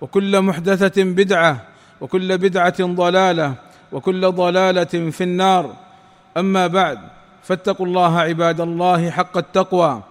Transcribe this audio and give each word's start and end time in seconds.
وكل 0.00 0.40
محدثة 0.40 1.04
بدعة 1.04 1.66
وكل 2.00 2.38
بدعة 2.38 2.84
ضلالة 2.84 3.54
وكل 3.92 4.30
ضلالة 4.32 5.10
في 5.10 5.24
النار. 5.24 5.76
أما 6.36 6.66
بعد 6.66 6.98
فاتقوا 7.42 7.86
الله 7.86 8.18
عباد 8.20 8.60
الله 8.60 9.10
حق 9.10 9.36
التقوى 9.36 10.02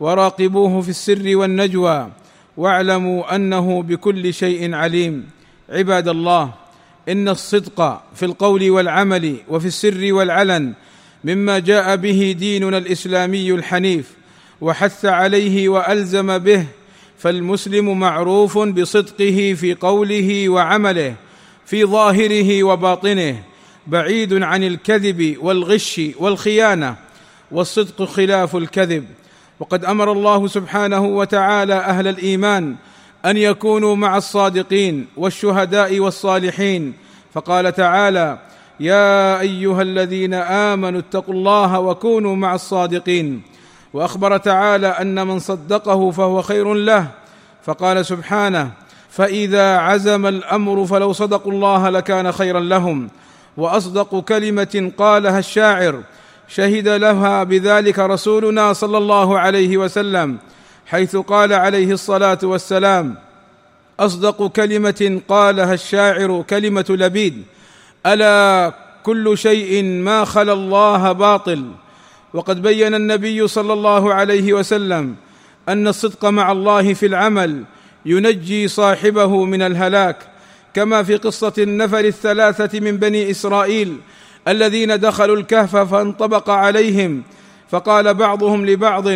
وراقبوه 0.00 0.80
في 0.80 0.88
السر 0.88 1.36
والنجوى 1.36 2.08
واعلموا 2.56 3.34
أنه 3.34 3.82
بكل 3.82 4.34
شيء 4.34 4.74
عليم. 4.74 5.30
عباد 5.68 6.08
الله 6.08 6.50
إن 7.08 7.28
الصدق 7.28 8.02
في 8.14 8.24
القول 8.24 8.70
والعمل 8.70 9.36
وفي 9.48 9.66
السر 9.66 10.12
والعلن 10.12 10.72
مما 11.24 11.58
جاء 11.58 11.96
به 11.96 12.34
ديننا 12.38 12.78
الإسلامي 12.78 13.50
الحنيف 13.52 14.12
وحث 14.60 15.04
عليه 15.04 15.68
وألزم 15.68 16.38
به 16.38 16.66
فالمسلم 17.18 18.00
معروف 18.00 18.58
بصدقه 18.58 19.54
في 19.54 19.74
قوله 19.74 20.48
وعمله 20.48 21.14
في 21.66 21.84
ظاهره 21.84 22.62
وباطنه 22.62 23.42
بعيد 23.86 24.42
عن 24.42 24.64
الكذب 24.64 25.36
والغش 25.40 26.00
والخيانة 26.18 26.96
والصدق 27.50 28.02
خلاف 28.04 28.56
الكذب. 28.56 29.04
وقد 29.60 29.84
أمر 29.84 30.12
الله 30.12 30.46
سبحانه 30.46 31.04
وتعالى 31.04 31.74
أهل 31.74 32.08
الإيمان 32.08 32.76
أن 33.24 33.36
يكونوا 33.36 33.96
مع 33.96 34.16
الصادقين 34.16 35.06
والشهداء 35.16 36.00
والصالحين. 36.00 36.92
فقال 37.34 37.72
تعالى 37.74 38.38
يا 38.80 39.40
أيها 39.40 39.82
الذين 39.82 40.34
آمنوا 40.34 41.00
اتقوا 41.00 41.34
الله 41.34 41.80
وكونوا 41.80 42.36
مع 42.36 42.54
الصادقين 42.54 43.42
وأخبر 43.96 44.36
تعالى 44.36 44.86
أن 44.86 45.26
من 45.26 45.38
صدقه 45.38 46.10
فهو 46.10 46.42
خير 46.42 46.74
له 46.74 47.08
فقال 47.64 48.06
سبحانه 48.06 48.70
فإذا 49.10 49.76
عزم 49.76 50.26
الأمر 50.26 50.86
فلو 50.86 51.12
صدقوا 51.12 51.52
الله 51.52 51.90
لكان 51.90 52.32
خيرا 52.32 52.60
لهم 52.60 53.08
وأصدق 53.56 54.20
كلمة 54.20 54.92
قالها 54.98 55.38
الشاعر 55.38 56.00
شهد 56.48 56.88
لها 56.88 57.44
بذلك 57.44 57.98
رسولنا 57.98 58.72
صلى 58.72 58.98
الله 58.98 59.38
عليه 59.38 59.76
وسلم 59.76 60.38
حيث 60.86 61.16
قال 61.16 61.52
عليه 61.52 61.92
الصلاة 61.92 62.38
والسلام 62.42 63.14
أصدق 64.00 64.46
كلمة 64.46 65.20
قالها 65.28 65.74
الشاعر 65.74 66.44
كلمة 66.50 66.86
لبيد 66.88 67.42
ألا 68.06 68.74
كل 69.02 69.38
شيء 69.38 69.84
ما 69.84 70.24
خلا 70.24 70.52
الله 70.52 71.12
باطل؟ 71.12 71.66
وقد 72.34 72.62
بين 72.62 72.94
النبي 72.94 73.48
صلى 73.48 73.72
الله 73.72 74.14
عليه 74.14 74.52
وسلم 74.52 75.14
أن 75.68 75.88
الصدق 75.88 76.24
مع 76.24 76.52
الله 76.52 76.94
في 76.94 77.06
العمل 77.06 77.64
ينجي 78.06 78.68
صاحبه 78.68 79.44
من 79.44 79.62
الهلاك 79.62 80.16
كما 80.74 81.02
في 81.02 81.16
قصة 81.16 81.52
النفر 81.58 82.04
الثلاثة 82.04 82.80
من 82.80 82.96
بني 82.96 83.30
إسرائيل 83.30 83.96
الذين 84.48 85.00
دخلوا 85.00 85.36
الكهف 85.36 85.76
فانطبق 85.76 86.50
عليهم 86.50 87.22
فقال 87.70 88.14
بعضهم 88.14 88.66
لبعض 88.66 89.08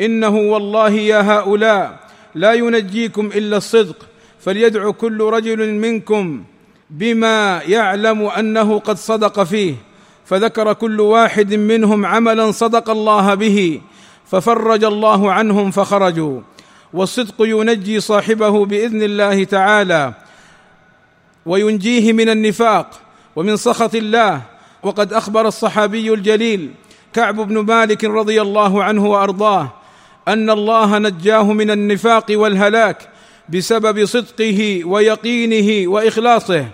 إنه 0.00 0.36
والله 0.36 0.90
يا 0.90 1.20
هؤلاء 1.20 1.98
لا 2.34 2.52
ينجيكم 2.52 3.26
إلا 3.26 3.56
الصدق 3.56 3.96
فليدع 4.40 4.90
كل 4.90 5.22
رجل 5.22 5.70
منكم 5.74 6.44
بما 6.90 7.62
يعلم 7.66 8.22
أنه 8.22 8.78
قد 8.78 8.96
صدق 8.96 9.42
فيه. 9.42 9.74
فذكر 10.24 10.72
كل 10.72 11.00
واحد 11.00 11.54
منهم 11.54 12.06
عملا 12.06 12.50
صدق 12.50 12.90
الله 12.90 13.34
به 13.34 13.80
ففرج 14.26 14.84
الله 14.84 15.32
عنهم 15.32 15.70
فخرجوا. 15.70 16.40
والصدق 16.92 17.34
ينجي 17.40 18.00
صاحبه 18.00 18.64
بإذن 18.64 19.02
الله 19.02 19.44
تعالى 19.44 20.14
وينجيه 21.46 22.12
من 22.12 22.28
النفاق 22.28 23.00
ومن 23.36 23.56
سخط 23.56 23.94
الله. 23.94 24.42
وقد 24.82 25.12
أخبر 25.12 25.48
الصحابي 25.48 26.14
الجليل 26.14 26.70
كعب 27.12 27.36
بن 27.36 27.58
مالك 27.58 28.04
رضي 28.04 28.42
الله 28.42 28.84
عنه 28.84 29.06
وأرضاه 29.06 29.72
أن 30.28 30.50
الله 30.50 30.98
نجاه 30.98 31.52
من 31.52 31.70
النفاق 31.70 32.26
والهلاك 32.30 33.08
بسبب 33.48 34.04
صدقه 34.04 34.84
ويقينه 34.84 35.90
وإخلاصه. 35.90 36.66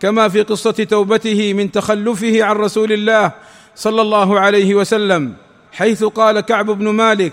كما 0.00 0.28
في 0.28 0.42
قصة 0.42 0.70
توبته 0.70 1.52
من 1.52 1.72
تخلفه 1.72 2.44
عن 2.44 2.56
رسول 2.56 2.92
الله 2.92 3.32
صلى 3.76 4.02
الله 4.02 4.40
عليه 4.40 4.74
وسلم 4.74 5.32
حيث 5.72 6.04
قال 6.04 6.40
كعب 6.40 6.70
بن 6.70 6.88
مالك 6.88 7.32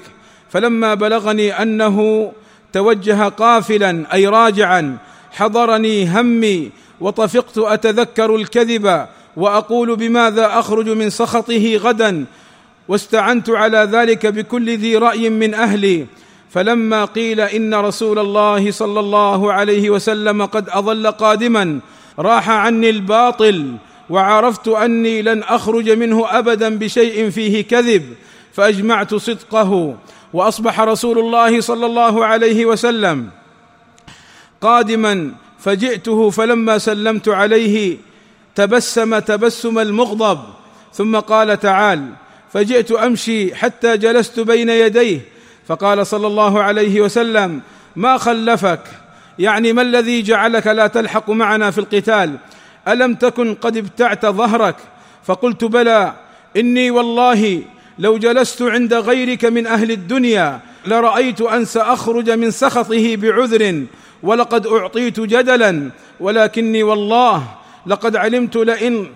فلما 0.49 0.93
بلغني 0.93 1.61
أنه 1.61 2.31
توجه 2.73 3.27
قافلا 3.27 4.13
أي 4.13 4.27
راجعا 4.27 4.97
حضرني 5.31 6.19
همي 6.19 6.71
وطفقت 7.01 7.57
أتذكر 7.57 8.35
الكذب 8.35 9.05
وأقول 9.37 9.95
بماذا 9.95 10.59
أخرج 10.59 10.89
من 10.89 11.09
سخطه 11.09 11.75
غدا 11.75 12.25
واستعنت 12.87 13.49
على 13.49 13.77
ذلك 13.77 14.25
بكل 14.25 14.77
ذي 14.77 14.97
رأي 14.97 15.29
من 15.29 15.53
أهلي. 15.53 16.05
فلما 16.49 17.05
قيل 17.05 17.41
إن 17.41 17.75
رسول 17.75 18.19
الله 18.19 18.71
صلى 18.71 18.99
الله 18.99 19.53
عليه 19.53 19.89
وسلم 19.89 20.45
قد 20.45 20.69
اظل 20.69 21.11
قادما 21.11 21.79
راح 22.19 22.49
عني 22.49 22.89
الباطل 22.89 23.75
وعرفت 24.09 24.67
أني 24.67 25.21
لن 25.21 25.43
أخرج 25.43 25.89
منه 25.89 26.25
أبدا 26.29 26.77
بشيء 26.77 27.29
فيه 27.29 27.61
كذب 27.63 28.13
فأجمعت 28.53 29.15
صدقه 29.15 29.97
وأصبح 30.33 30.79
رسول 30.79 31.19
الله 31.19 31.61
صلى 31.61 31.85
الله 31.85 32.25
عليه 32.25 32.65
وسلم 32.65 33.29
قادما 34.61 35.31
فجئته 35.59 36.29
فلما 36.29 36.77
سلمت 36.77 37.29
عليه 37.29 37.97
تبسم 38.55 39.19
تبسم 39.19 39.79
المغضب 39.79 40.39
ثم 40.93 41.15
قال 41.19 41.59
تعال 41.59 42.09
فجئت 42.53 42.91
أمشي 42.91 43.55
حتى 43.55 43.97
جلست 43.97 44.39
بين 44.39 44.69
يديه 44.69 45.21
فقال 45.67 46.07
صلى 46.07 46.27
الله 46.27 46.63
عليه 46.63 47.01
وسلم 47.01 47.61
ما 47.95 48.17
خلفك؟ 48.17 48.79
يعني 49.39 49.73
ما 49.73 49.81
الذي 49.81 50.21
جعلك 50.21 50.67
لا 50.67 50.87
تلحق 50.87 51.29
معنا 51.29 51.71
في 51.71 51.77
القتال؟ 51.77 52.37
ألم 52.87 53.15
تكن 53.15 53.55
قد 53.55 53.77
ابتعت 53.77 54.25
ظهرك؟ 54.25 54.75
فقلت 55.23 55.63
بلى 55.63 56.13
إني 56.57 56.91
والله 56.91 57.61
لو 57.99 58.17
جلست 58.17 58.61
عند 58.61 58.93
غيرك 58.93 59.45
من 59.45 59.67
أهل 59.67 59.91
الدنيا 59.91 60.59
لرأيت 60.87 61.41
أن 61.41 61.65
سأخرج 61.65 62.29
من 62.29 62.51
سخطه 62.51 63.15
بعذر 63.15 63.85
ولقد 64.23 64.67
أعطيت 64.67 65.19
جدلا 65.19 65.89
ولكني 66.19 66.83
والله 66.83 67.43
لقد 67.87 68.15
علمت 68.15 68.55
لئن 68.55 69.07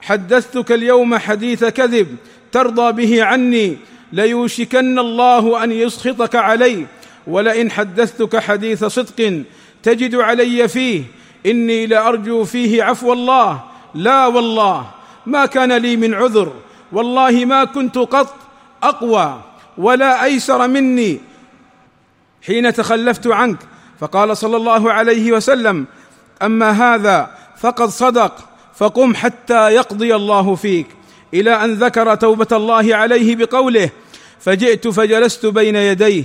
حدثتك 0.00 0.72
اليوم 0.72 1.16
حديث 1.16 1.64
كذب 1.64 2.16
ترضى 2.52 2.92
به 2.92 3.24
عني 3.24 3.76
ليوشكن 4.12 4.98
الله 4.98 5.64
أن 5.64 5.72
يسخطك 5.72 6.36
علي. 6.36 6.86
ولئن 7.26 7.70
حدثتك 7.70 8.36
حديث 8.36 8.84
صدق 8.84 9.42
تجد 9.82 10.14
علي 10.14 10.68
فيه. 10.68 11.02
إني 11.46 11.86
لأرجو 11.86 12.44
فيه 12.44 12.82
عفو 12.82 13.12
الله. 13.12 13.60
لا 13.94 14.26
والله 14.26 14.86
ما 15.26 15.46
كان 15.46 15.72
لي 15.72 15.96
من 15.96 16.14
عذر. 16.14 16.52
والله 16.92 17.44
ما 17.44 17.64
كنت 17.64 17.98
قط 17.98 18.34
أقوى 18.82 19.40
ولا 19.78 20.24
أيسر 20.24 20.68
مني. 20.68 21.20
حين 22.46 22.72
تخلفت 22.72 23.26
عنك 23.26 23.58
فقال 24.00 24.36
صلى 24.36 24.56
الله 24.56 24.92
عليه 24.92 25.32
وسلم 25.32 25.86
أما 26.42 26.70
هذا 26.70 27.30
فقد 27.56 27.88
صدق 27.88 28.34
فقم 28.74 29.14
حتى 29.14 29.70
يقضي 29.70 30.14
الله 30.14 30.54
فيك. 30.54 30.86
إلى 31.34 31.64
أن 31.64 31.74
ذكر 31.74 32.14
توبة 32.14 32.46
الله 32.52 32.96
عليه 32.96 33.36
بقوله 33.36 33.90
فجئت 34.40 34.88
فجلست 34.88 35.46
بين 35.46 35.76
يديه 35.76 36.24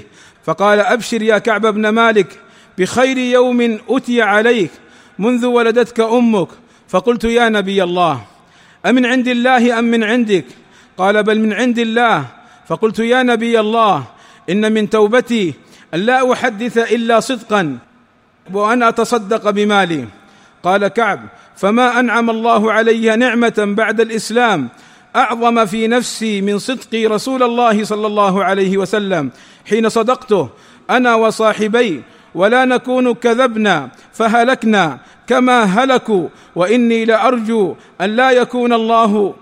فقال 0.50 0.80
أبشر 0.80 1.22
يا 1.22 1.38
كعب 1.38 1.66
بن 1.66 1.90
مالك 1.90 2.40
بخير 2.78 3.18
يوم 3.18 3.80
أتي 3.90 4.22
عليك 4.22 4.72
منذ 5.19 5.46
ولدتك 5.46 6.00
أمك. 6.00 6.48
فقلت 6.88 7.24
يا 7.24 7.50
نبي 7.50 7.84
الله 7.84 8.22
أمن 8.86 9.06
عند 9.06 9.28
الله 9.28 9.80
أم 9.80 9.84
من 9.84 10.04
عندك؟ 10.04 10.46
قال 10.98 11.24
بل 11.24 11.40
من 11.40 11.54
عند 11.54 11.80
الله. 11.80 12.25
فقلت 12.68 13.00
يا 13.00 13.24
نبي 13.24 13.60
الله 13.60 14.04
إن 14.50 14.74
من 14.74 14.90
توبتي 14.90 15.54
أن 15.94 16.00
لا 16.00 16.34
أحدث 16.34 16.78
إلا 16.78 17.19
صدقا 17.19 17.78
وأن 18.54 18.84
أتصدق 18.84 19.50
بمالي. 19.50 20.07
قال 20.63 20.88
كعب 20.88 21.19
فما 21.57 22.00
أنعم 22.00 22.30
الله 22.30 22.72
علي 22.72 23.16
نعمة 23.16 23.74
بعد 23.78 24.02
الإسلام 24.02 24.69
أعظم 25.16 25.66
في 25.66 25.88
نفسي 25.88 26.42
من 26.42 26.60
صدقي 26.60 27.06
رسول 27.06 27.44
الله 27.44 27.84
صلى 27.84 28.08
الله 28.08 28.44
عليه 28.44 28.78
وسلم. 28.78 29.32
حين 29.70 29.90
صدقته 29.90 30.50
أنا 30.90 31.16
وصاحبي 31.16 32.04
ولا 32.36 32.66
نكون 32.66 33.14
كذبنا 33.14 33.90
فهلكنا 34.14 35.00
كما 35.28 35.64
هلكوا 35.64 36.28
وإني 36.56 37.06
لأرجو 37.06 37.76
أن 38.02 38.10
لا 38.16 38.32
يكون 38.32 38.74
الله 38.74 39.36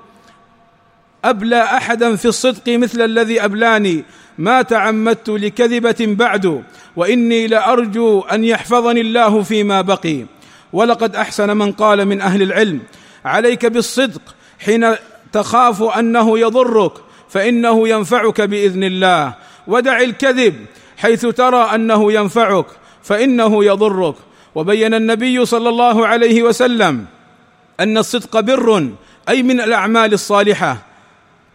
أبلى 1.25 1.63
أحدا 1.63 2.15
في 2.15 2.25
الصدق 2.25 2.67
مثل 2.67 3.01
الذي 3.01 3.45
أبلاني. 3.45 4.03
ما 4.37 4.61
تعمدت 4.61 5.29
لكذبة 5.29 5.95
بعد 5.99 6.63
وإني 6.95 7.47
لأرجو 7.47 8.21
أن 8.21 8.43
يحفظني 8.43 9.01
الله 9.01 9.41
فيما 9.41 9.81
بقي. 9.81 10.25
ولقد 10.73 11.15
أحسن 11.15 11.57
من 11.57 11.71
قال 11.71 12.05
من 12.05 12.21
أهل 12.21 12.41
العلم 12.41 12.79
عليك 13.25 13.65
بالصدق 13.65 14.21
حين 14.59 14.95
تخاف 15.37 15.83
أنه 15.83 16.39
يضرك 16.39 16.93
فإنه 17.29 17.87
ينفعك 17.87 18.41
بإذن 18.41 18.83
الله. 18.83 19.33
ودع 19.67 20.01
الكذب 20.01 20.55
حيث 20.97 21.25
ترى 21.25 21.61
أنه 21.75 22.13
ينفعك 22.13 22.65
فإنه 23.03 23.65
يضرك. 23.65 24.15
وبين 24.55 24.93
النبي 24.93 25.45
صلى 25.45 25.69
الله 25.69 26.07
عليه 26.07 26.43
وسلم 26.43 27.05
أن 27.79 27.97
الصدق 27.97 28.39
بر 28.39 28.89
أي 29.29 29.43
من 29.43 29.61
الأعمال 29.61 30.13
الصالحة. 30.13 30.77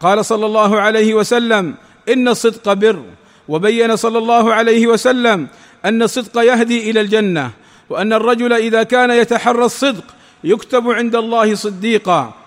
قال 0.00 0.24
صلى 0.24 0.46
الله 0.46 0.80
عليه 0.80 1.14
وسلم 1.14 1.74
إن 2.08 2.28
الصدق 2.28 2.72
بر. 2.72 3.02
وبين 3.48 3.96
صلى 3.96 4.18
الله 4.18 4.54
عليه 4.54 4.86
وسلم 4.86 5.46
أن 5.84 6.02
الصدق 6.02 6.42
يهدي 6.42 6.90
إلى 6.90 7.00
الجنة 7.00 7.50
وأن 7.90 8.12
الرجل 8.12 8.52
إذا 8.52 8.82
كان 8.82 9.10
يتحرى 9.10 9.64
الصدق 9.64 10.04
يكتب 10.44 10.90
عند 10.90 11.16
الله 11.16 11.54
صديقا. 11.54 12.41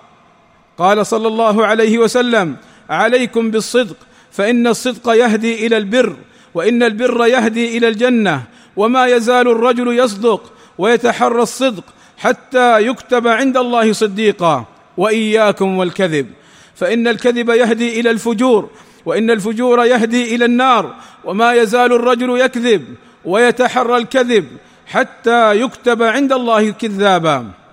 قال 0.77 1.05
صلى 1.05 1.27
الله 1.27 1.65
عليه 1.65 1.97
وسلم 1.97 2.55
عليكم 2.89 3.51
بالصدق 3.51 3.95
فإن 4.31 4.67
الصدق 4.67 5.09
يهدي 5.09 5.67
إلى 5.67 5.77
البر 5.77 6.15
وإن 6.53 6.83
البر 6.83 7.25
يهدي 7.25 7.77
إلى 7.77 7.87
الجنة 7.87 8.43
وما 8.75 9.07
يزال 9.07 9.47
الرجل 9.47 9.99
يصدق 9.99 10.53
ويتحرى 10.77 11.41
الصدق 11.41 11.83
حتى 12.17 12.87
يكتب 12.87 13.27
عند 13.27 13.57
الله 13.57 13.93
صديقا 13.93 14.65
وإياكم 14.97 15.77
والكذب. 15.77 16.27
فإن 16.75 17.07
الكذب 17.07 17.49
يهدي 17.49 17.99
إلى 17.99 18.11
الفجور 18.11 18.69
وإن 19.05 19.31
الفجور 19.31 19.85
يهدي 19.85 20.35
إلى 20.35 20.45
النار 20.45 20.95
وما 21.23 21.53
يزال 21.53 21.93
الرجل 21.93 22.39
يكذب 22.39 22.85
ويتحرى 23.25 23.97
الكذب 23.97 24.45
حتى 24.87 25.61
يكتب 25.61 26.03
عند 26.03 26.33
الله 26.33 26.71
كذابا. 26.71 27.64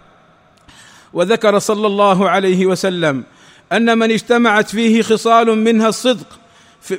وذكر 1.15 1.59
صلى 1.59 1.87
الله 1.87 2.31
عليه 2.31 2.67
وسلم 2.67 3.25
أن 3.73 3.99
من 3.99 4.11
اجتمعت 4.11 4.69
فيه 4.71 5.03
خصال 5.03 5.59
منها 5.59 5.89
الصدق 5.89 6.27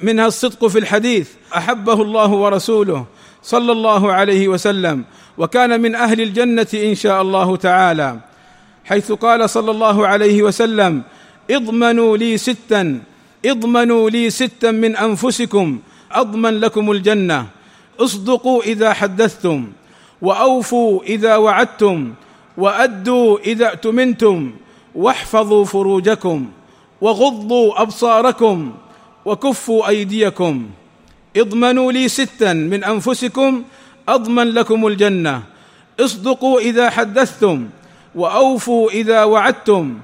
منها 0.03 0.27
الصدق 0.27 0.67
في 0.67 0.79
الحديث 0.79 1.29
أحبه 1.57 2.01
الله 2.01 2.29
ورسوله 2.29 3.05
صلى 3.43 3.71
الله 3.71 4.13
عليه 4.13 4.47
وسلم 4.47 5.03
وكان 5.37 5.81
من 5.81 5.95
أهل 5.95 6.21
الجنة 6.21 6.67
إن 6.73 6.95
شاء 6.95 7.21
الله 7.21 7.55
تعالى 7.55 8.19
حيث 8.85 9.11
قال 9.11 9.49
صلى 9.49 9.71
الله 9.71 10.07
عليه 10.07 10.43
وسلم 10.43 11.03
اضمنوا 11.51 12.17
لي 12.17 12.37
ستا 12.37 13.01
اضمنوا 13.45 14.09
لي 14.09 14.29
ستا 14.29 14.71
من 14.71 14.95
أنفسكم 14.95 15.79
أضمن 16.11 16.59
لكم 16.59 16.91
الجنة 16.91 17.47
اصدقوا 17.99 18.63
إذا 18.63 18.93
حدثتم 18.93 19.71
وأوفوا 20.21 21.03
إذا 21.03 21.35
وعدتم 21.35 22.13
وأدوا 22.57 23.39
إذا 23.39 23.67
اؤتمنتم 23.69 24.51
واحفظوا 24.95 25.65
فروجكم 25.65 26.45
وغضوا 27.01 27.81
أبصاركم 27.81 28.73
وكفوا 29.25 29.87
أيديكم. 29.87 30.69
اضمنوا 31.37 31.91
لي 31.91 32.07
ستا 32.07 32.53
من 32.53 32.83
أنفسكم 32.83 33.63
أضمن 34.09 34.47
لكم 34.53 34.87
الجنة. 34.87 35.43
اصدقوا 35.99 36.59
إذا 36.59 36.89
حدثتم 36.89 37.69
وأوفوا 38.15 38.89
إذا 38.89 39.23
وعدتم 39.23 39.97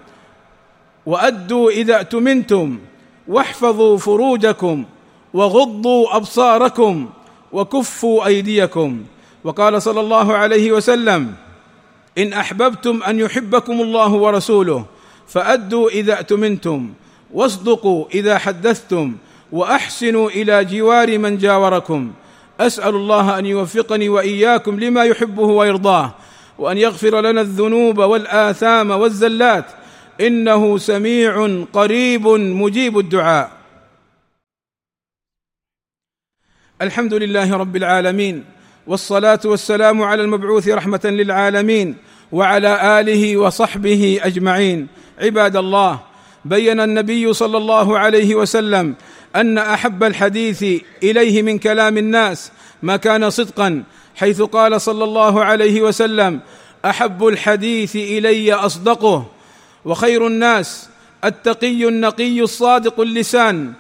وأدوا 1.06 1.72
إذا 1.72 1.96
اؤتمنتم 1.98 2.80
واحفظوا 3.28 3.98
فروجكم 3.98 4.86
وغضوا 5.34 6.16
أبصاركم 6.16 7.10
وكفوا 7.52 8.26
أيديكم. 8.26 9.04
وقال 9.44 9.82
صلى 9.82 10.00
الله 10.00 10.34
عليه 10.34 10.72
وسلم 10.72 11.34
إن 12.18 12.34
أحببتم 12.34 13.04
أن 13.04 13.20
يحبكم 13.20 13.82
الله 13.82 14.14
ورسوله 14.14 14.86
فأدوا 15.28 15.90
إذا 15.90 16.14
اؤتمنتم 16.14 16.94
واصدقوا 17.34 18.06
إذا 18.14 18.38
حدثتم 18.38 19.16
وأحسنوا 19.52 20.30
إلى 20.30 20.66
جوار 20.66 21.18
من 21.18 21.38
جاوركم. 21.38 22.14
أسأل 22.60 22.96
الله 22.96 23.40
أن 23.40 23.46
يوفقني 23.46 24.10
وإياكم 24.10 24.80
لما 24.80 25.04
يحبه 25.04 25.44
ويرضاه 25.44 26.16
وأن 26.58 26.78
يغفر 26.78 27.22
لنا 27.22 27.42
الذنوب 27.42 27.98
والآثام 27.98 28.92
والزلات. 28.92 29.66
إنه 30.22 30.78
سميع 30.78 31.64
قريب 31.74 32.28
مجيب 32.28 33.00
الدعاء. 33.00 33.52
الحمد 36.82 37.14
لله 37.14 37.58
رب 37.58 37.76
العالمين. 37.76 38.46
والصلاة 38.90 39.40
والسلام 39.46 40.02
على 40.02 40.22
المبعوث 40.24 40.68
رحمة 40.68 41.00
للعالمين 41.06 41.96
وعلى 42.32 43.00
آله 43.00 43.38
وصحبه 43.38 44.20
أجمعين. 44.24 44.88
عباد 45.20 45.56
الله 45.56 46.00
بين 46.46 46.80
النبي 46.80 47.34
صلى 47.34 47.58
الله 47.58 48.00
عليه 48.00 48.36
وسلم 48.36 48.96
أن 49.36 49.58
أحب 49.58 50.04
الحديث 50.04 50.66
إليه 51.04 51.42
من 51.42 51.58
كلام 51.58 51.98
الناس 51.98 52.52
ما 52.84 52.98
كان 52.98 53.30
صدقا 53.30 53.84
حيث 54.16 54.42
قال 54.42 54.82
صلى 54.82 55.04
الله 55.04 55.44
عليه 55.44 55.82
وسلم 55.82 56.40
أحب 56.86 57.28
الحديث 57.28 57.96
إلي 57.96 58.54
أصدقه. 58.54 59.26
وخير 59.86 60.28
الناس 60.28 60.90
التقي 61.26 61.88
النقي 61.88 62.42
الصادق 62.42 63.00
اللسان. 63.00 63.74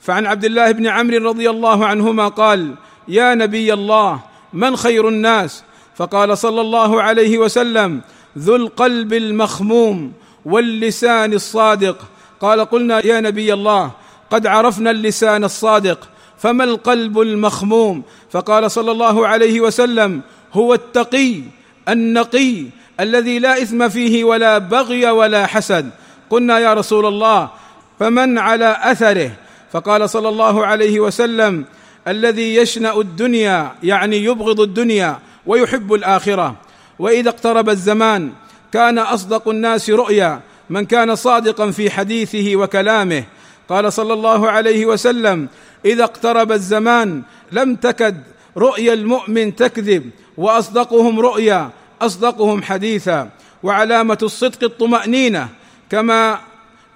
فعن 0.00 0.26
عبد 0.26 0.44
الله 0.44 0.70
بن 0.70 0.86
عمرو 0.86 1.28
رضي 1.28 1.50
الله 1.50 1.86
عنهما 1.86 2.28
قال 2.28 2.74
يا 3.08 3.34
نبي 3.34 3.72
الله 3.72 4.20
من 4.52 4.76
خير 4.76 5.08
الناس؟ 5.08 5.62
فقال 5.96 6.38
صلى 6.38 6.60
الله 6.60 7.02
عليه 7.02 7.38
وسلم 7.38 8.00
ذو 8.38 8.56
القلب 8.56 9.12
المخموم 9.12 10.12
واللسان 10.44 11.32
الصادق. 11.32 11.96
قال 12.40 12.60
قلنا 12.60 13.06
يا 13.06 13.20
نبي 13.20 13.52
الله 13.52 13.90
قد 14.30 14.46
عرفنا 14.46 14.90
اللسان 14.90 15.44
الصادق 15.44 16.08
فما 16.38 16.64
القلب 16.64 17.20
المخموم؟ 17.20 18.02
فقال 18.30 18.70
صلى 18.70 18.90
الله 18.92 19.26
عليه 19.26 19.60
وسلم 19.60 20.20
هو 20.52 20.74
التقي 20.74 21.42
النقي 21.88 22.64
الذي 23.00 23.38
لا 23.38 23.62
إثم 23.62 23.88
فيه 23.88 24.24
ولا 24.24 24.58
بغي 24.58 25.10
ولا 25.10 25.46
حسد. 25.46 25.90
قلنا 26.30 26.58
يا 26.58 26.74
رسول 26.74 27.06
الله 27.06 27.50
فمن 27.98 28.38
على 28.38 28.76
أثره؟ 28.82 29.30
فقال 29.72 30.10
صلى 30.10 30.28
الله 30.28 30.66
عليه 30.66 31.00
وسلم 31.00 31.64
الذي 32.08 32.54
يشنأ 32.54 33.00
الدنيا 33.00 33.74
يعني 33.82 34.24
يبغض 34.24 34.60
الدنيا 34.60 35.18
ويحب 35.46 35.94
الآخرة. 35.94 36.56
وإذا 36.98 37.28
اقترب 37.28 37.68
الزمان 37.68 38.32
كان 38.72 38.98
أصدق 38.98 39.48
الناس 39.48 39.90
رؤيا 39.90 40.40
من 40.70 40.86
كان 40.86 41.14
صادقا 41.14 41.70
في 41.70 41.90
حديثه 41.90 42.56
وكلامه. 42.56 43.24
قال 43.68 43.92
صلى 43.92 44.12
الله 44.12 44.50
عليه 44.50 44.86
وسلم 44.86 45.48
إذا 45.84 46.04
اقترب 46.04 46.52
الزمان 46.52 47.22
لم 47.52 47.74
تكد 47.74 48.22
رؤيا 48.56 48.92
المؤمن 48.92 49.56
تكذب 49.56 50.10
وأصدقهم 50.36 51.20
رؤيا 51.20 51.70
أصدقهم 52.02 52.62
حديثا. 52.62 53.30
وعلامة 53.62 54.18
الصدق 54.22 54.64
الطمأنينة 54.64 55.48
كما 55.90 56.38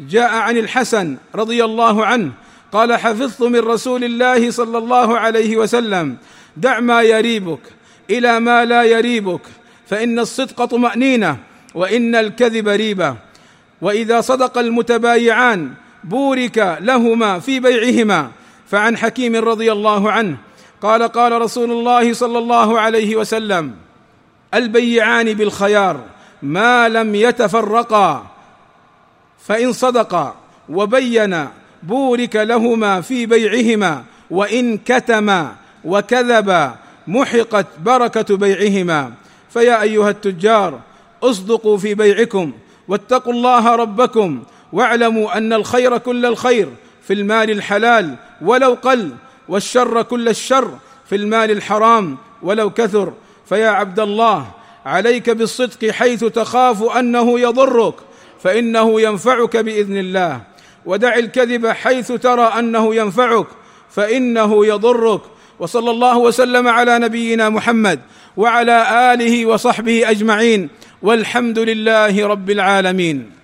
جاء 0.01 0.35
عن 0.35 0.57
الحسن 0.57 1.17
رضي 1.35 1.65
الله 1.65 2.07
عنه 2.07 2.33
قال 2.73 2.97
حفظت 2.97 3.43
من 3.43 3.61
رسول 3.61 4.05
الله 4.05 4.51
صلى 4.51 4.79
الله 4.79 5.19
عليه 5.19 5.57
وسلم 5.57 6.17
دع 6.57 6.81
ما 6.81 7.03
يريبك 7.03 7.61
إلى 8.11 8.41
ما 8.41 8.65
لا 8.65 8.83
يريبك 8.83 9.41
فإن 9.87 10.19
الصدق 10.19 10.65
طمأنينة 10.65 11.37
وإن 11.75 12.15
الكذب 12.15 12.69
ريبة. 12.69 13.17
وإذا 13.81 14.21
صدق 14.21 14.59
المتبايعان 14.59 15.73
بورك 16.05 16.79
لهما 16.81 17.39
في 17.39 17.61
بيعهما. 17.61 18.31
فعن 18.71 18.97
حكيم 18.97 19.37
رضي 19.37 19.73
الله 19.73 20.13
عنه 20.13 20.37
قال 20.83 21.03
قال 21.03 21.43
رسول 21.43 21.71
الله 21.71 22.13
صلى 22.13 22.39
الله 22.39 22.81
عليه 22.81 23.17
وسلم 23.17 23.75
البيعان 24.55 25.35
بالخيار 25.35 26.01
ما 26.43 26.89
لم 26.89 27.15
يتفرقا 27.15 28.27
فإن 29.47 29.73
صدقا 29.73 30.35
وبينا 30.69 31.53
بورك 31.83 32.37
لهما 32.37 33.01
في 33.01 33.27
بيعهما 33.27 34.05
وإن 34.31 34.79
كتما 34.79 35.55
وكذبا 35.85 36.75
محقت 37.07 37.67
بركة 37.85 38.37
بيعهما. 38.37 39.13
فيا 39.51 39.83
أيها 39.83 40.11
التجار 40.11 40.81
اصدقوا 41.23 41.79
في 41.79 41.95
بيعكم 41.95 42.53
واتقوا 42.89 43.33
الله 43.33 43.75
ربكم 43.75 44.43
واعلموا 44.73 45.39
أن 45.39 45.53
الخير 45.53 45.99
كل 45.99 46.27
الخير 46.27 46.69
في 47.03 47.13
المال 47.13 47.51
الحلال 47.51 48.15
ولو 48.43 48.77
قل 48.83 49.11
والشر 49.49 50.03
كل 50.03 50.29
الشر 50.29 50.79
في 51.09 51.17
المال 51.17 51.51
الحرام 51.51 52.19
ولو 52.43 52.71
كثر. 52.71 53.13
فيا 53.47 53.69
عبد 53.69 54.01
الله 54.01 54.47
عليك 54.87 55.31
بالصدق 55.31 55.91
حيث 55.91 56.25
تخاف 56.25 56.83
أنه 56.83 57.41
يضرك 57.41 57.95
فإنه 58.43 59.01
ينفعك 59.01 59.57
بإذن 59.57 59.97
الله. 59.97 60.50
ودع 60.87 61.15
الكذب 61.15 61.67
حيث 61.67 62.13
ترى 62.13 62.53
أنه 62.59 62.95
ينفعك 62.95 63.47
فإنه 63.91 64.67
يضرك. 64.67 65.21
وصلى 65.59 65.91
الله 65.91 66.19
وسلم 66.19 66.69
على 66.69 66.99
نبينا 66.99 67.49
محمد 67.49 68.01
وعلى 68.37 69.13
آله 69.15 69.47
وصحبه 69.47 70.11
أجمعين 70.11 70.69
والحمد 71.03 71.59
لله 71.59 72.27
رب 72.27 72.51
العالمين. 72.51 73.40